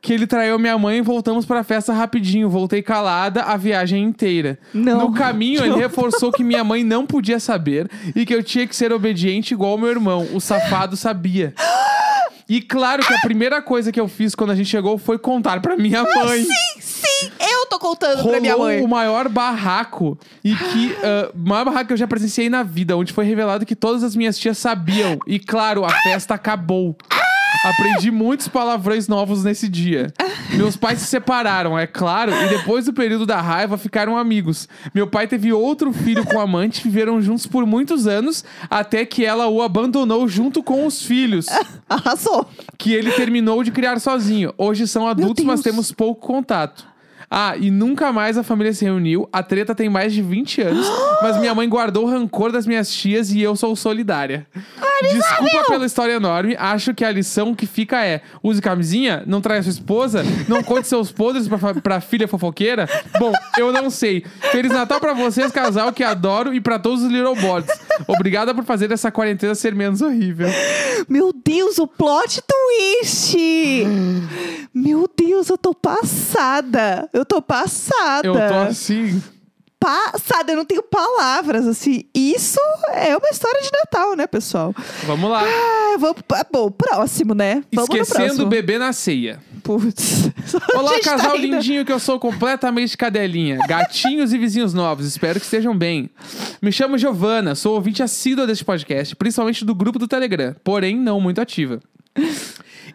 [0.00, 2.48] que ele traiu minha mãe e voltamos pra festa rapidinho.
[2.48, 4.58] Voltei calada a viagem inteira.
[4.72, 5.00] Não.
[5.00, 8.74] No caminho, ele reforçou que minha mãe não podia saber e que eu tinha que
[8.74, 10.26] ser obediente igual meu irmão.
[10.32, 11.52] O safado sabia.
[12.50, 15.62] E claro que a primeira coisa que eu fiz quando a gente chegou foi contar
[15.62, 16.42] pra minha mãe.
[16.42, 18.82] Sim, sim, eu tô contando pra Rolou minha mãe.
[18.82, 22.96] o maior barraco e que ah, o maior barraco que eu já presenciei na vida,
[22.96, 25.16] onde foi revelado que todas as minhas tias sabiam.
[25.28, 26.96] E claro, a festa acabou.
[27.64, 30.12] Aprendi muitos palavrões novos nesse dia.
[30.54, 34.68] Meus pais se separaram, é claro, e depois do período da raiva ficaram amigos.
[34.94, 39.46] Meu pai teve outro filho com amante, viveram juntos por muitos anos, até que ela
[39.48, 41.46] o abandonou junto com os filhos,
[41.88, 42.46] Arrasou.
[42.78, 44.54] que ele terminou de criar sozinho.
[44.56, 46.88] Hoje são adultos, mas temos pouco contato.
[47.30, 49.28] Ah, e nunca mais a família se reuniu.
[49.32, 50.86] A treta tem mais de 20 anos,
[51.22, 54.46] mas minha mãe guardou o rancor das minhas tias e eu sou solidária.
[55.02, 56.56] Ai, Desculpa pela história enorme.
[56.58, 60.88] Acho que a lição que fica é: use camisinha, não traia sua esposa, não conte
[60.88, 62.88] seus podres pra, pra filha fofoqueira.
[63.18, 64.24] Bom, eu não sei.
[64.52, 67.70] Feliz Natal pra vocês, casal que adoro, e pra todos os Little Boards.
[68.06, 70.48] Obrigada por fazer essa quarentena ser menos horrível.
[71.08, 73.36] Meu Deus, o plot twist!
[74.72, 77.08] Meu Deus, eu tô passada.
[77.12, 78.26] Eu tô passada.
[78.26, 79.22] Eu tô assim.
[79.80, 82.04] Passada, eu não tenho palavras, assim.
[82.14, 82.60] Isso
[82.92, 84.74] é uma história de Natal, né, pessoal?
[85.06, 85.42] Vamos lá.
[85.42, 87.64] Ah, vamos, ah, bom, próximo, né?
[87.72, 89.40] Vamos Esquecendo o bebê na ceia.
[89.62, 90.30] Putz.
[90.76, 93.58] Olá, tá casal indo- lindinho que eu sou completamente cadelinha.
[93.66, 96.10] Gatinhos e vizinhos novos, espero que estejam bem.
[96.60, 101.18] Me chamo Giovana, sou ouvinte assídua deste podcast, principalmente do grupo do Telegram, porém não
[101.22, 101.80] muito ativa.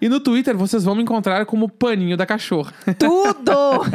[0.02, 2.74] E no Twitter vocês vão me encontrar como paninho da cachorra.
[2.98, 3.86] Tudo!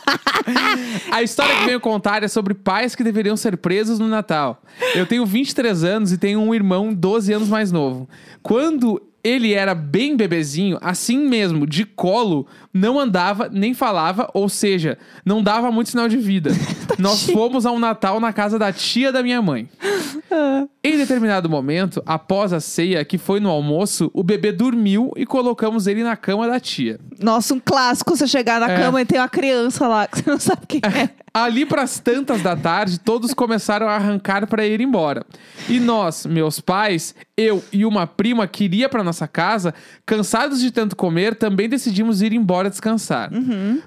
[1.10, 4.62] A história que venho contar é sobre pais que deveriam ser presos no Natal.
[4.94, 8.08] Eu tenho 23 anos e tenho um irmão 12 anos mais novo.
[8.42, 14.96] Quando ele era bem bebezinho, assim mesmo, de colo, não andava nem falava, ou seja,
[15.24, 16.50] não dava muito sinal de vida.
[16.98, 19.68] Nós fomos a um Natal na casa da tia da minha mãe.
[20.82, 25.86] Em determinado momento, após a ceia, que foi no almoço, o bebê dormiu e colocamos
[25.86, 26.98] ele na cama da tia.
[27.18, 28.76] Nossa, um clássico você chegar na É.
[28.78, 31.10] cama e tem uma criança lá que você não sabe quem é.
[31.32, 35.24] Ali pras tantas da tarde, todos começaram a arrancar para ir embora.
[35.68, 39.72] E nós, meus pais, eu e uma prima que iria para nossa casa,
[40.04, 43.30] cansados de tanto comer, também decidimos ir embora descansar.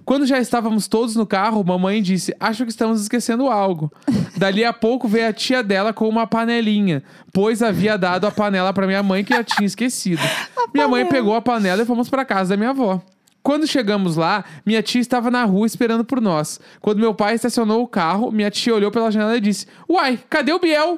[0.06, 3.92] Quando já estávamos todos no carro, mamãe disse: "Acho que estamos esquecendo algo".
[4.38, 8.74] Dali a pouco veio a tia dela com uma panelinha, pois havia dado a panela
[8.74, 10.22] para minha mãe que já tinha esquecido.
[10.74, 13.00] Minha mãe pegou a panela e fomos para casa da minha avó.
[13.44, 16.60] Quando chegamos lá, minha tia estava na rua esperando por nós.
[16.82, 20.52] Quando meu pai estacionou o carro, minha tia olhou pela janela e disse: Uai, cadê
[20.54, 20.98] o Biel?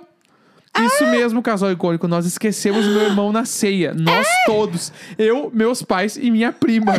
[0.83, 2.07] Isso mesmo, casal icônico.
[2.07, 3.93] Nós esquecemos o meu irmão na ceia.
[3.93, 4.91] Nós todos.
[5.17, 6.93] Eu, meus pais e minha prima.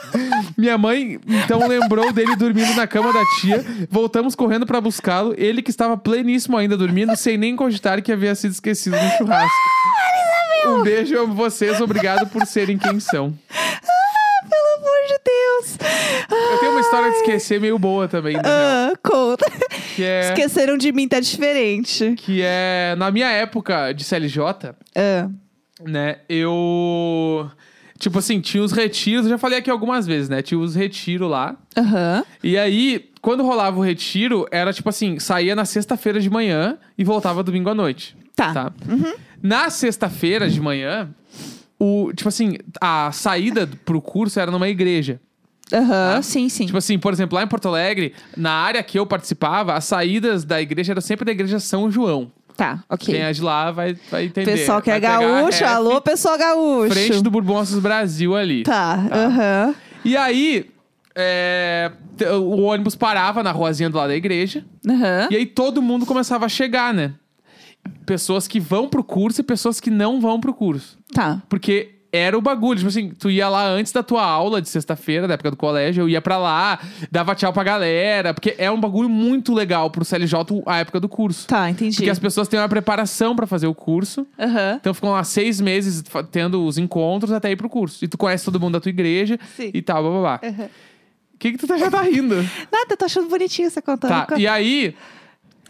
[0.56, 3.64] minha mãe, então, lembrou dele dormindo na cama da tia.
[3.90, 5.34] Voltamos correndo pra buscá-lo.
[5.36, 9.54] Ele que estava pleníssimo ainda dormindo, sem nem cogitar que havia sido esquecido no churrasco.
[10.66, 11.80] Um beijo, amo vocês.
[11.80, 13.34] Obrigado por serem quem são.
[14.48, 15.78] Pelo amor de Deus.
[16.30, 18.42] Eu tenho uma história de esquecer meio boa também, né?
[18.44, 19.46] Ah, conta.
[19.94, 22.14] Que é, Esqueceram de mim, tá diferente.
[22.16, 24.38] que é na minha época de CLJ,
[24.96, 25.28] Ah,
[25.86, 26.16] né?
[26.28, 27.50] Eu
[27.98, 30.42] tipo assim, tinha os retiros, eu já falei aqui algumas vezes, né?
[30.42, 31.56] Tinha os retiros lá.
[31.76, 32.24] Aham.
[32.42, 37.04] E aí, quando rolava o retiro, era tipo assim, saía na sexta-feira de manhã e
[37.04, 38.16] voltava domingo à noite.
[38.36, 38.72] Tá.
[39.42, 41.08] Na sexta-feira de manhã,
[41.78, 45.20] o, tipo assim, a saída pro curso era numa igreja.
[45.72, 46.22] Aham, Tá.
[46.22, 46.66] sim, sim.
[46.66, 50.44] Tipo assim, por exemplo, lá em Porto Alegre, na área que eu participava, as saídas
[50.44, 52.30] da igreja eram sempre da igreja São João.
[52.56, 53.14] tá, ok.
[53.14, 54.52] Quem é de lá vai, vai entender.
[54.52, 56.92] Pessoal que é Vai a gaúcho, alô, pessoal gaúcho.
[56.92, 58.62] Frente do Bourbon Assos Brasil ali.
[58.62, 59.74] Tá, aham.
[60.04, 60.70] E aí,
[61.16, 61.90] é,
[62.38, 64.64] o ônibus parava na ruazinha do lado da igreja.
[64.88, 65.28] Aham.
[65.30, 67.14] E aí todo mundo começava a chegar, né?
[68.06, 70.98] Pessoas que vão pro curso e pessoas que não vão pro curso.
[71.12, 71.42] Tá.
[71.48, 72.76] Porque era o bagulho.
[72.78, 76.02] Tipo assim, tu ia lá antes da tua aula de sexta-feira, da época do colégio,
[76.02, 76.78] eu ia pra lá,
[77.10, 78.32] dava tchau pra galera.
[78.32, 80.34] Porque é um bagulho muito legal pro CLJ
[80.66, 81.46] a época do curso.
[81.48, 81.96] Tá, entendi.
[81.96, 84.26] Porque as pessoas têm uma preparação pra fazer o curso.
[84.38, 84.76] Aham.
[84.80, 88.04] Então ficam lá seis meses tendo os encontros até ir pro curso.
[88.04, 89.70] E tu conhece todo mundo da tua igreja Sim.
[89.74, 90.48] e tal, blá blá blá.
[90.50, 90.64] Aham.
[91.34, 92.36] O que, que tu tá- já tá rindo?
[92.36, 94.08] Nada, eu tô achando bonitinho você contando.
[94.26, 94.94] tá, e aí,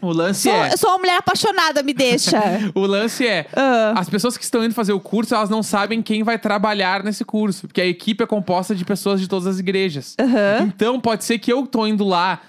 [0.07, 0.73] o lance Sou, é.
[0.73, 2.41] Eu sou uma mulher apaixonada, me deixa.
[2.73, 3.47] O lance é.
[3.55, 3.93] Ah.
[3.95, 7.23] As pessoas que estão indo fazer o curso, elas não sabem quem vai trabalhar nesse
[7.23, 7.67] curso.
[7.67, 10.15] Porque a equipe é composta de pessoas de todas as igrejas.
[10.19, 10.65] Aham.
[10.67, 12.41] Então, pode ser que eu tô indo lá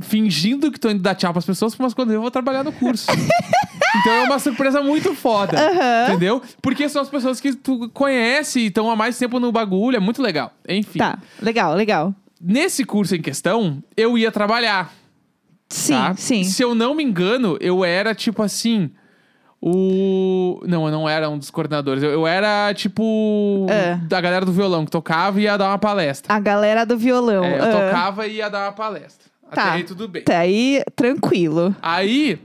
[0.00, 3.10] fingindo que tô indo dar tchau pras pessoas, mas quando eu vou trabalhar no curso.
[4.00, 5.58] então é uma surpresa muito foda.
[5.58, 6.08] Aham.
[6.08, 6.42] Entendeu?
[6.60, 9.96] Porque são as pessoas que tu conhece e estão há mais tempo no bagulho.
[9.96, 10.52] É muito legal.
[10.68, 10.98] Enfim.
[10.98, 12.14] Tá, legal, legal.
[12.40, 14.92] Nesse curso em questão, eu ia trabalhar.
[15.72, 16.14] Sim, tá?
[16.16, 16.44] sim.
[16.44, 18.90] Se eu não me engano, eu era tipo assim.
[19.60, 20.60] O.
[20.66, 22.02] Não, eu não era um dos coordenadores.
[22.02, 23.66] Eu, eu era tipo.
[23.70, 23.96] É.
[24.08, 26.34] Da galera do violão que tocava e ia dar uma palestra.
[26.34, 27.44] A galera do violão.
[27.44, 27.70] É, eu ah.
[27.70, 29.30] tocava e ia dar uma palestra.
[29.50, 29.62] Tá.
[29.62, 30.22] Até aí tudo bem.
[30.24, 31.74] Tá aí, tranquilo.
[31.80, 32.40] Aí.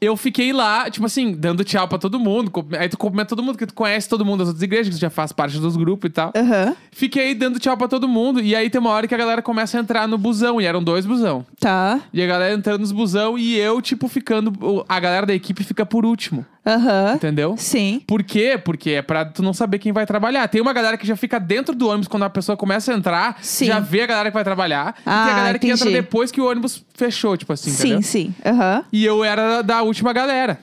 [0.00, 2.52] Eu fiquei lá, tipo assim, dando tchau pra todo mundo.
[2.78, 5.00] Aí tu cumprimenta todo mundo, que tu conhece todo mundo das outras igrejas, que tu
[5.00, 6.32] já faz parte dos grupos e tal.
[6.36, 6.76] Aham.
[6.90, 8.40] Fiquei dando tchau pra todo mundo.
[8.40, 10.60] E aí tem uma hora que a galera começa a entrar no busão.
[10.60, 11.44] E eram dois busão.
[11.58, 12.00] Tá.
[12.12, 14.52] E a galera entrando nos busão e eu, tipo, ficando.
[14.88, 16.46] A galera da equipe fica por último.
[16.64, 17.14] Aham.
[17.16, 17.56] Entendeu?
[17.58, 18.00] Sim.
[18.06, 18.60] Por quê?
[18.62, 20.46] Porque é pra tu não saber quem vai trabalhar.
[20.48, 23.38] Tem uma galera que já fica dentro do ônibus quando a pessoa começa a entrar,
[23.42, 23.66] Sim.
[23.66, 24.94] já vê a galera que vai trabalhar.
[25.00, 26.02] e tem Ah, a galera que entra entendi.
[26.02, 28.02] depois que o ônibus fechou, tipo assim, sim, entendeu?
[28.02, 28.34] sim.
[28.44, 28.84] Aham.
[28.92, 30.60] E eu era da última galera.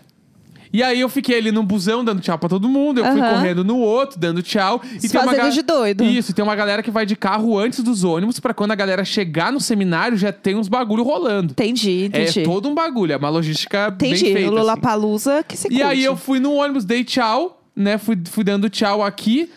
[0.71, 2.99] E aí eu fiquei ali no busão dando tchau pra todo mundo.
[2.99, 3.33] Eu fui Aham.
[3.33, 4.79] correndo no outro, dando tchau.
[4.99, 6.03] Se fazendo ga- de doido.
[6.03, 8.75] Isso, e tem uma galera que vai de carro antes dos ônibus pra quando a
[8.75, 11.51] galera chegar no seminário já tem uns bagulho rolando.
[11.53, 12.41] Entendi, entendi.
[12.41, 14.33] É todo um bagulho, é uma logística bem entendi.
[14.33, 14.51] feita.
[14.51, 14.59] o assim.
[15.47, 16.03] Que se E aí curte.
[16.03, 17.97] eu fui no ônibus, dei tchau, né?
[17.97, 19.49] Fui, fui dando tchau aqui.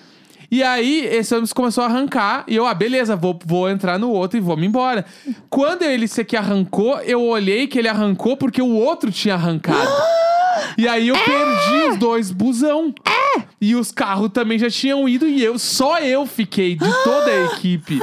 [0.50, 2.44] E aí, esse ônibus começou a arrancar.
[2.46, 5.04] E eu, ah, beleza, vou, vou entrar no outro e vou me embora.
[5.48, 9.78] Quando ele esse aqui arrancou, eu olhei que ele arrancou porque o outro tinha arrancado.
[10.76, 12.94] E aí eu perdi os dois busão.
[13.60, 17.44] E os carros também já tinham ido e eu, só eu fiquei de toda a
[17.52, 17.98] equipe.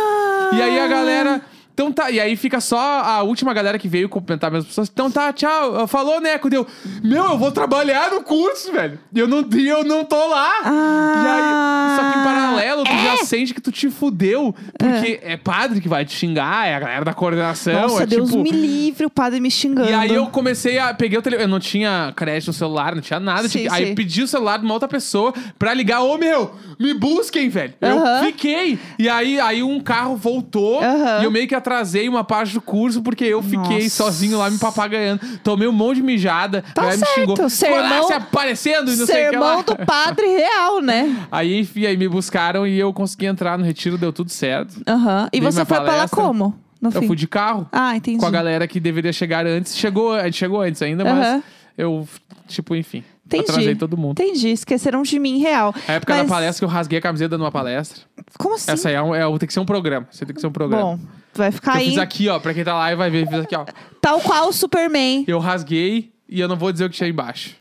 [0.54, 1.42] E aí a galera.
[1.80, 4.92] Então tá, e aí fica só a última galera que veio cumprimentar as pessoas.
[4.92, 5.88] Então tá, tchau.
[5.88, 6.50] Falou, Neco.
[6.50, 6.68] Deu.
[7.02, 9.00] Meu, eu vou trabalhar no curso, velho.
[9.16, 10.52] E eu não, eu não tô lá.
[10.66, 11.24] Ah.
[11.24, 14.54] E aí, só que em paralelo, tu já sente que tu te fudeu.
[14.78, 15.38] Porque é.
[15.38, 17.74] padre que vai te xingar, é a galera da coordenação.
[17.84, 18.44] Nossa, é Deus tipo.
[18.44, 19.90] me livre, o padre me xingando.
[19.90, 20.94] E aí eu comecei a.
[20.94, 21.46] Peguei o telefone.
[21.46, 23.48] Eu não tinha crédito no celular, não tinha nada.
[23.48, 23.96] Sim, aí sim.
[23.96, 26.02] pedi o celular de uma outra pessoa pra ligar.
[26.02, 27.74] Ô meu, me busquem, velho.
[27.82, 28.18] Aham.
[28.18, 28.78] Eu fiquei.
[29.00, 30.84] E aí, aí um carro voltou.
[30.84, 31.22] Aham.
[31.22, 33.90] E eu meio que atrasei uma parte do curso porque eu fiquei Nossa.
[33.90, 35.22] sozinho lá me papagaiando.
[35.44, 36.64] Tomei um monte de mijada.
[36.74, 37.50] Tá a galera me xingou.
[37.50, 39.48] sermão- Ficou lá se aparecendo e não sei o que lá.
[39.58, 41.28] Sermão do padre real, né?
[41.32, 44.82] Aí, enfim, aí me buscaram e eu consegui entrar no retiro, deu tudo certo.
[44.88, 45.28] Aham.
[45.32, 46.18] E Dei você minha foi pra lá palestra.
[46.22, 46.56] como?
[46.82, 47.08] No Eu fim?
[47.08, 47.68] fui de carro.
[47.72, 48.18] Ah, entendi.
[48.20, 49.78] com a galera que deveria chegar antes.
[49.78, 51.44] Chegou, a gente chegou antes ainda, mas
[51.78, 52.08] eu,
[52.48, 53.44] tipo, enfim, Entendi.
[53.52, 54.22] atrasei todo mundo.
[54.22, 54.50] Entendi.
[54.50, 55.74] Esqueceram de mim, real.
[55.88, 58.02] A época Mas- da palestra que eu rasguei a camiseta numa palestra.
[58.38, 58.72] Como assim?
[58.72, 60.08] Essa aí é, um, é, tem que ser um programa.
[60.10, 60.84] Você tem que ser um programa.
[60.84, 61.00] Bom,
[61.34, 63.40] vai ficar eu aí fiz aqui, ó, pra quem tá lá e vai ver, fiz
[63.40, 63.66] aqui, ó.
[64.02, 65.24] tal qual o Superman.
[65.28, 67.56] Eu rasguei e eu não vou dizer o que tinha embaixo.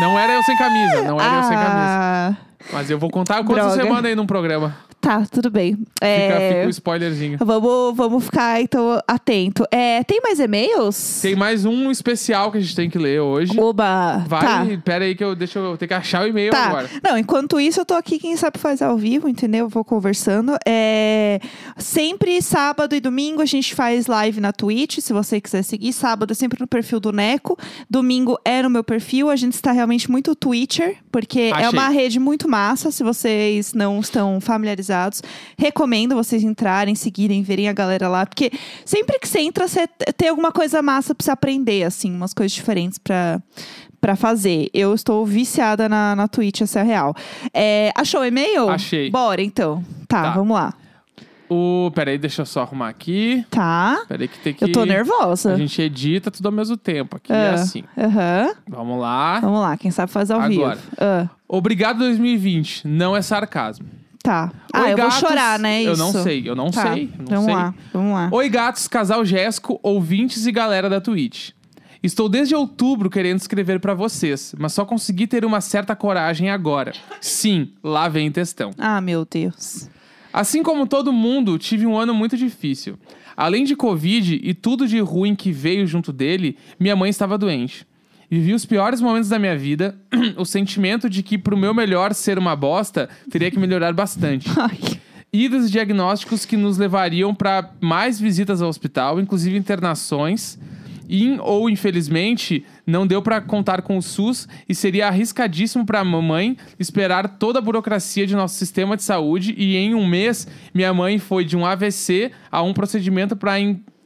[0.00, 1.70] Não era eu sem camisa, não era eu sem camisa.
[1.76, 2.34] Ah,
[2.72, 3.88] Mas eu vou contar quantas Droga.
[3.92, 4.76] manda aí num programa.
[5.00, 5.76] tá, tudo bem.
[5.76, 7.38] Fica, É, fica um spoilerzinho.
[7.40, 9.64] vamos, vamos ficar, então, atento.
[9.70, 11.20] É, tem mais e-mails?
[11.22, 13.58] Tem mais um especial que a gente tem que ler hoje.
[13.58, 14.18] Oba!
[14.28, 14.40] Vai,
[14.76, 14.82] tá.
[14.84, 16.66] pera aí que eu deixa eu ter que achar o e-mail Tá.
[16.66, 16.90] agora.
[17.02, 19.64] Não, enquanto isso, eu tô aqui, quem sabe faz ao vivo, entendeu?
[19.64, 20.56] Eu vou conversando.
[20.66, 21.40] É...
[21.78, 25.92] Sempre sábado e domingo a gente faz live na Twitch, se você quiser seguir.
[25.94, 27.56] Sábado é sempre no perfil do Neco.
[27.88, 29.30] Domingo é no meu perfil.
[29.30, 31.68] A gente está realmente muito Twitcher, porque é Achei.
[31.70, 32.90] uma rede muito massa.
[32.90, 35.22] Se vocês não estão familiarizados,
[35.56, 38.26] recomendo vocês entrarem, seguirem, verem a galera lá.
[38.26, 38.50] Porque
[38.84, 39.86] sempre que você entra, você
[40.16, 43.40] tem alguma coisa massa pra você aprender, assim, umas coisas diferentes pra,
[44.00, 44.68] pra fazer.
[44.74, 47.14] Eu estou viciada na, na Twitch, essa é a real.
[47.54, 48.68] É, achou o e-mail?
[48.68, 49.10] Achei.
[49.10, 49.82] Bora, então.
[50.08, 50.30] Tá, Tá.
[50.32, 50.74] vamos lá.
[51.50, 53.44] O, pera aí, deixa eu só arrumar aqui.
[53.50, 54.04] Tá.
[54.08, 54.62] Pera aí que tem que...
[54.64, 55.52] Eu tô nervosa.
[55.52, 57.16] A gente edita tudo ao mesmo tempo.
[57.16, 57.82] Aqui é Ah, assim.
[57.98, 58.54] Aham.
[58.68, 59.40] Vamos lá.
[59.40, 60.76] Vamos lá, quem sabe faz ao Agora.
[60.76, 60.88] vivo.
[60.98, 62.86] Ah, Obrigado 2020.
[62.86, 63.86] Não é sarcasmo.
[64.22, 64.52] tá.
[64.72, 65.18] Ah, Oi, eu gatos.
[65.20, 65.82] vou chorar, né?
[65.82, 66.02] Eu Isso.
[66.02, 67.10] não sei, eu não Tá, sei.
[67.12, 67.54] eu não Vamos sei.
[67.54, 68.28] lá, vamos lá.
[68.30, 71.50] Oi, gatos, casal Jéssico, ouvintes e galera da Twitch.
[72.02, 76.92] Estou desde outubro querendo escrever pra vocês, mas só consegui ter uma certa coragem agora.
[77.20, 78.70] Sim, lá vem textão.
[78.78, 79.88] Ah, meu Deus.
[80.32, 82.98] Assim como todo mundo, tive um ano muito difícil.
[83.36, 87.86] Além de Covid e tudo de ruim que veio junto dele, minha mãe estava doente.
[88.30, 89.98] Vivi os piores momentos da minha vida,
[90.38, 94.48] o sentimento de que, pro meu melhor ser uma bosta, teria que melhorar bastante.
[94.56, 94.78] Ai.
[95.32, 100.58] Idas e diagnósticos que nos levariam para mais visitas ao hospital, inclusive internações.
[101.10, 106.04] In, ou, infelizmente, não deu para contar com o SUS e seria arriscadíssimo para a
[106.04, 109.52] mamãe esperar toda a burocracia de nosso sistema de saúde.
[109.58, 113.58] E em um mês, minha mãe foi de um AVC a um procedimento para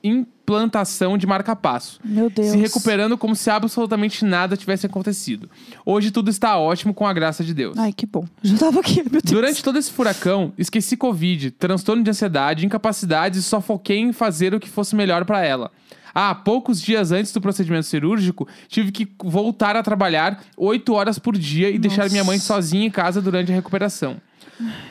[0.04, 2.48] implantação de marca-passo Meu Deus.
[2.48, 5.48] se recuperando como se absolutamente nada tivesse acontecido.
[5.84, 7.76] Hoje tudo está ótimo com a graça de Deus.
[7.78, 8.24] Ai, que bom.
[8.42, 9.22] Já tava aqui, meu Deus.
[9.24, 14.54] Durante todo esse furacão, esqueci Covid, transtorno de ansiedade, incapacidade e só foquei em fazer
[14.54, 15.70] o que fosse melhor para ela.
[16.14, 21.36] Ah, poucos dias antes do procedimento cirúrgico, tive que voltar a trabalhar oito horas por
[21.36, 24.16] dia e deixar minha mãe sozinha em casa durante a recuperação.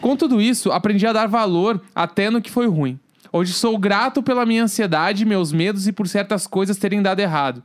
[0.02, 3.00] Com tudo isso, aprendi a dar valor até no que foi ruim.
[3.32, 7.64] Hoje sou grato pela minha ansiedade, meus medos e por certas coisas terem dado errado.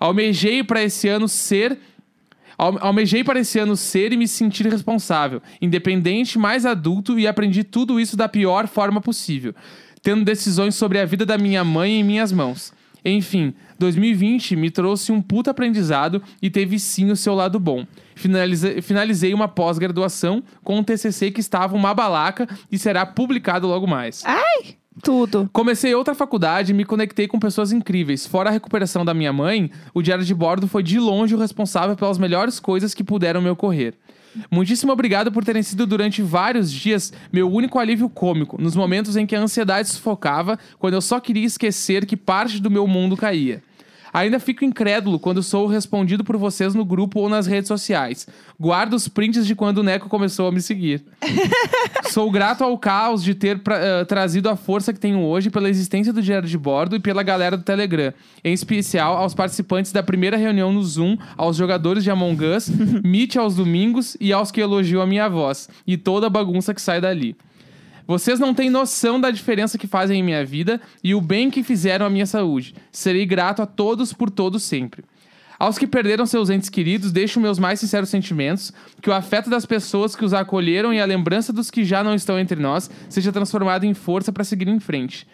[0.00, 1.78] Almejei para esse ano ser
[2.58, 7.62] Al- Almejei para esse ano ser e me sentir responsável, independente, mais adulto e aprendi
[7.62, 9.54] tudo isso da pior forma possível,
[10.02, 12.72] tendo decisões sobre a vida da minha mãe em minhas mãos.
[13.08, 17.86] Enfim, 2020 me trouxe um puta aprendizado e teve sim o seu lado bom.
[18.16, 23.86] Finalize- finalizei uma pós-graduação com um TCC que estava uma balaca e será publicado logo
[23.86, 24.24] mais.
[25.02, 25.48] Tudo.
[25.52, 28.26] Comecei outra faculdade e me conectei com pessoas incríveis.
[28.26, 31.94] Fora a recuperação da minha mãe, o diário de bordo foi de longe o responsável
[31.94, 33.94] pelas melhores coisas que puderam me ocorrer.
[34.50, 39.26] Muitíssimo obrigado por terem sido durante vários dias meu único alívio cômico, nos momentos em
[39.26, 43.62] que a ansiedade sufocava, quando eu só queria esquecer que parte do meu mundo caía.
[44.12, 48.26] Ainda fico incrédulo quando sou respondido por vocês no grupo ou nas redes sociais.
[48.58, 51.04] Guardo os prints de quando o Neco começou a me seguir.
[52.10, 55.68] sou grato ao caos de ter pra- eh, trazido a força que tenho hoje pela
[55.68, 58.12] existência do Diário de Bordo e pela galera do Telegram.
[58.42, 62.68] Em especial aos participantes da primeira reunião no Zoom, aos jogadores de Among Us,
[63.04, 65.68] Meet aos domingos e aos que elogiam a minha voz.
[65.86, 67.36] E toda a bagunça que sai dali.
[68.06, 71.62] Vocês não têm noção da diferença que fazem em minha vida e o bem que
[71.62, 72.74] fizeram à minha saúde.
[72.92, 75.04] Serei grato a todos por todos sempre.
[75.58, 79.64] Aos que perderam seus entes queridos, deixo meus mais sinceros sentimentos, que o afeto das
[79.64, 83.32] pessoas que os acolheram e a lembrança dos que já não estão entre nós seja
[83.32, 85.26] transformado em força para seguir em frente.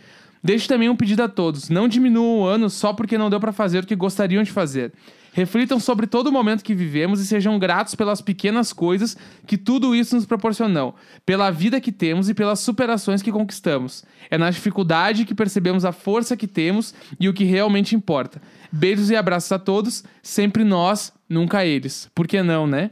[0.43, 3.53] Deixo também um pedido a todos: não diminuam o ano só porque não deu para
[3.53, 4.93] fazer o que gostariam de fazer.
[5.33, 9.17] Reflitam sobre todo o momento que vivemos e sejam gratos pelas pequenas coisas
[9.47, 14.05] que tudo isso nos proporcionou, pela vida que temos e pelas superações que conquistamos.
[14.31, 18.43] É na dificuldade que percebemos a força que temos e o que realmente importa.
[18.71, 22.11] Beijos e abraços a todos, sempre nós, nunca eles.
[22.15, 22.91] Por que não, né?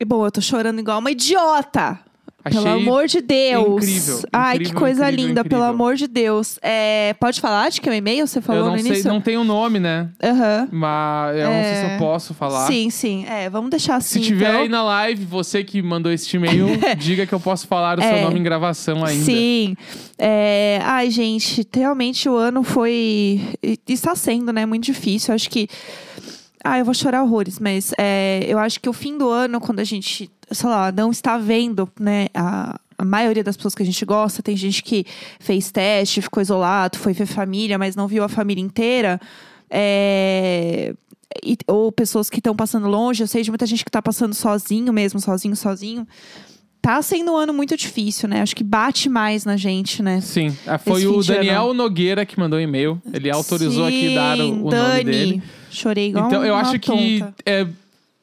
[0.00, 2.00] E, Bom, eu tô chorando igual uma idiota.
[2.46, 3.84] Achei pelo amor de Deus.
[3.84, 6.58] incrível, Ai, incrível, que coisa incrível, linda, pelo amor de Deus.
[6.62, 8.26] É, pode falar de que é um e-mail?
[8.26, 9.08] Você falou eu não no sei, início?
[9.12, 10.08] não tem o nome, né?
[10.22, 10.68] Aham.
[10.70, 12.66] Mas eu não sei se eu posso falar.
[12.66, 13.24] Sim, sim.
[13.26, 14.20] É, vamos deixar assim.
[14.20, 14.60] Se tiver então.
[14.62, 16.66] aí na live, você que mandou este e-mail,
[16.98, 18.22] diga que eu posso falar o seu É.
[18.22, 19.24] nome em gravação ainda.
[19.24, 19.76] Sim.
[20.18, 23.40] É, Ai, gente, realmente o ano foi.
[23.88, 24.64] Está sendo, né?
[24.66, 25.34] Muito difícil.
[25.34, 25.68] Acho que.
[26.64, 29.78] Ah, eu vou chorar horrores, mas é, eu acho que o fim do ano, quando
[29.78, 33.86] a gente, sei lá, não está vendo, né, a, a maioria das pessoas que a
[33.86, 35.04] gente gosta, tem gente que
[35.40, 39.20] fez teste, ficou isolado, foi ver família, mas não viu a família inteira.
[39.68, 40.94] É,
[41.44, 44.34] e- ou pessoas que estão passando longe, eu sei de muita gente que está passando
[44.34, 46.06] sozinho mesmo, sozinho, sozinho.
[46.80, 48.40] Tá sendo um ano muito difícil, né?
[48.42, 50.20] Acho que bate mais na gente, né?
[50.20, 51.74] Sim, ah, foi Esse o Daniel.
[51.74, 53.02] Nogueira que mandou o e-mail.
[53.12, 55.42] Ele autorizou aqui dar o, Sim, o Dani, nome dele.
[55.68, 57.34] Chorei igual Então eu acho que tonta.
[57.44, 57.66] é,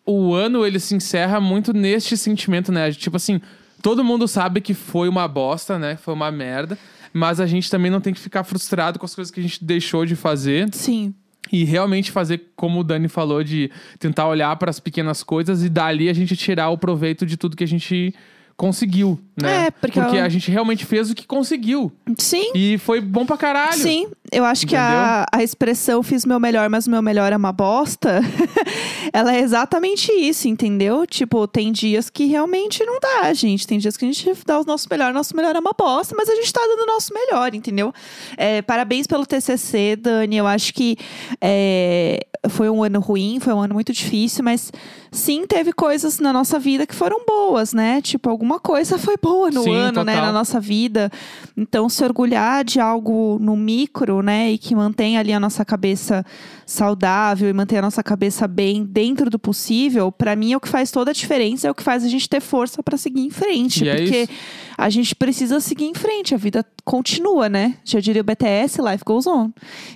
[0.05, 2.91] o ano ele se encerra muito neste sentimento, né?
[2.91, 3.39] Tipo assim,
[3.81, 5.95] todo mundo sabe que foi uma bosta, né?
[5.95, 6.77] Foi uma merda.
[7.13, 9.63] Mas a gente também não tem que ficar frustrado com as coisas que a gente
[9.63, 10.67] deixou de fazer.
[10.73, 11.13] Sim.
[11.51, 15.69] E realmente fazer, como o Dani falou, de tentar olhar para as pequenas coisas e
[15.69, 18.15] dali a gente tirar o proveito de tudo que a gente
[18.55, 19.65] conseguiu, né?
[19.67, 21.91] É, porque eu- a gente realmente fez o que conseguiu.
[22.17, 22.51] Sim.
[22.55, 23.73] E foi bom pra caralho.
[23.77, 27.37] Sim, eu acho que a, a expressão fiz meu melhor, mas o meu melhor é
[27.37, 28.21] uma bosta,
[29.11, 31.05] ela é exatamente isso, entendeu?
[31.05, 33.65] Tipo, tem dias que realmente não dá, gente.
[33.67, 36.29] Tem dias que a gente dá o nosso melhor, nosso melhor é uma bosta, mas
[36.29, 37.93] a gente tá dando o nosso melhor, entendeu?
[38.37, 40.37] É, parabéns pelo TCC, Dani.
[40.37, 40.95] Eu acho que
[41.41, 44.71] é, foi um ano ruim, foi um ano muito difícil, mas
[45.13, 48.01] sim, teve coisas na nossa vida que foram boas, né?
[48.01, 50.13] Tipo, alguma coisa foi boa no Sim, ano, né?
[50.13, 50.25] total.
[50.27, 51.11] Na nossa vida.
[51.55, 54.51] Então, se orgulhar de algo no micro, né?
[54.51, 56.25] E que mantém ali a nossa cabeça
[56.65, 60.67] saudável e manter a nossa cabeça bem dentro do possível, pra mim é o que
[60.69, 63.29] faz toda a diferença, é o que faz a gente ter força pra seguir em
[63.29, 63.83] frente.
[63.83, 64.31] E é porque isso.
[64.77, 67.75] a gente precisa seguir em frente, a vida continua, né?
[67.83, 69.51] Já diria o BTS, life goes on.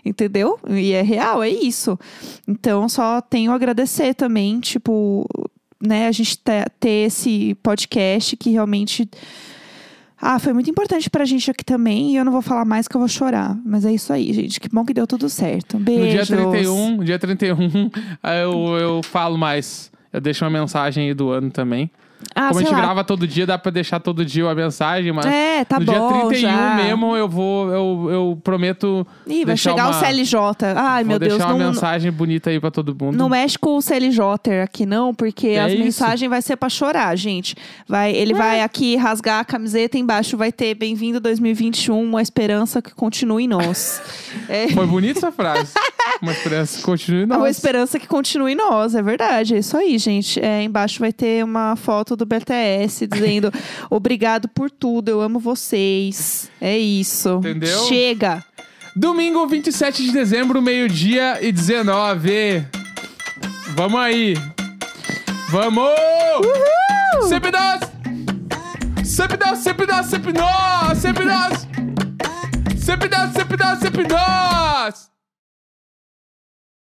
[0.06, 0.60] Entendeu?
[0.70, 1.98] E é real, é isso.
[2.48, 5.07] Então, só tenho a agradecer também, tipo,
[5.82, 9.10] né, a gente te- ter esse podcast que realmente.
[10.20, 12.14] Ah, foi muito importante pra gente aqui também.
[12.14, 13.56] E eu não vou falar mais que eu vou chorar.
[13.64, 14.60] Mas é isso aí, gente.
[14.60, 15.78] Que bom que deu tudo certo.
[15.78, 16.28] No Beijos.
[16.28, 17.92] dia 31, dia 31,
[18.24, 19.92] aí eu, eu falo mais.
[20.12, 21.92] Eu deixo uma mensagem aí do ano também.
[22.34, 22.82] Ah, Como a gente lá.
[22.82, 25.92] grava todo dia, dá pra deixar todo dia uma mensagem, mas É, tá no bom.
[25.92, 26.74] dia 31 já.
[26.76, 30.40] mesmo eu vou, eu, eu prometo Ih, vai chegar uma- o CLJ.
[30.76, 33.16] Ai, vou meu Deus, deixar uma não- mensagem bonita aí pra todo mundo.
[33.16, 35.84] Não mexe com o CLJ aqui, não, porque É as isso.
[35.84, 37.56] mensagens vai ser pra chorar, gente.
[37.88, 42.94] Vai, ele vai aqui rasgar a camiseta embaixo, vai ter bem-vindo 2021, uma esperança que
[42.96, 44.02] continue em nós.
[44.50, 45.74] É, Foi bonita essa frase.
[46.22, 47.50] Uma esperança que continue uma nossa.
[47.50, 49.56] esperança que continue em nós, é verdade.
[49.56, 50.40] É isso aí, gente.
[50.40, 51.76] É, embaixo vai ter uma
[52.08, 53.52] foto do BTS dizendo
[53.92, 56.50] obrigado por tudo, eu amo vocês.
[56.62, 57.38] É isso.
[57.40, 57.84] Entendeu?
[57.86, 58.44] Chega.
[58.96, 62.66] Domingo, 27 de dezembro, meio-dia e 19.
[63.76, 64.36] Vamos aí.
[65.50, 65.84] Vamos!
[65.84, 67.28] Uhul!
[67.28, 67.82] Sempre nós!
[69.04, 70.98] Sempre nós, sempre nós, sempre nós!
[70.98, 71.68] Sempre nós!
[72.80, 75.17] Sempre nós, sempre nós, sempre nós!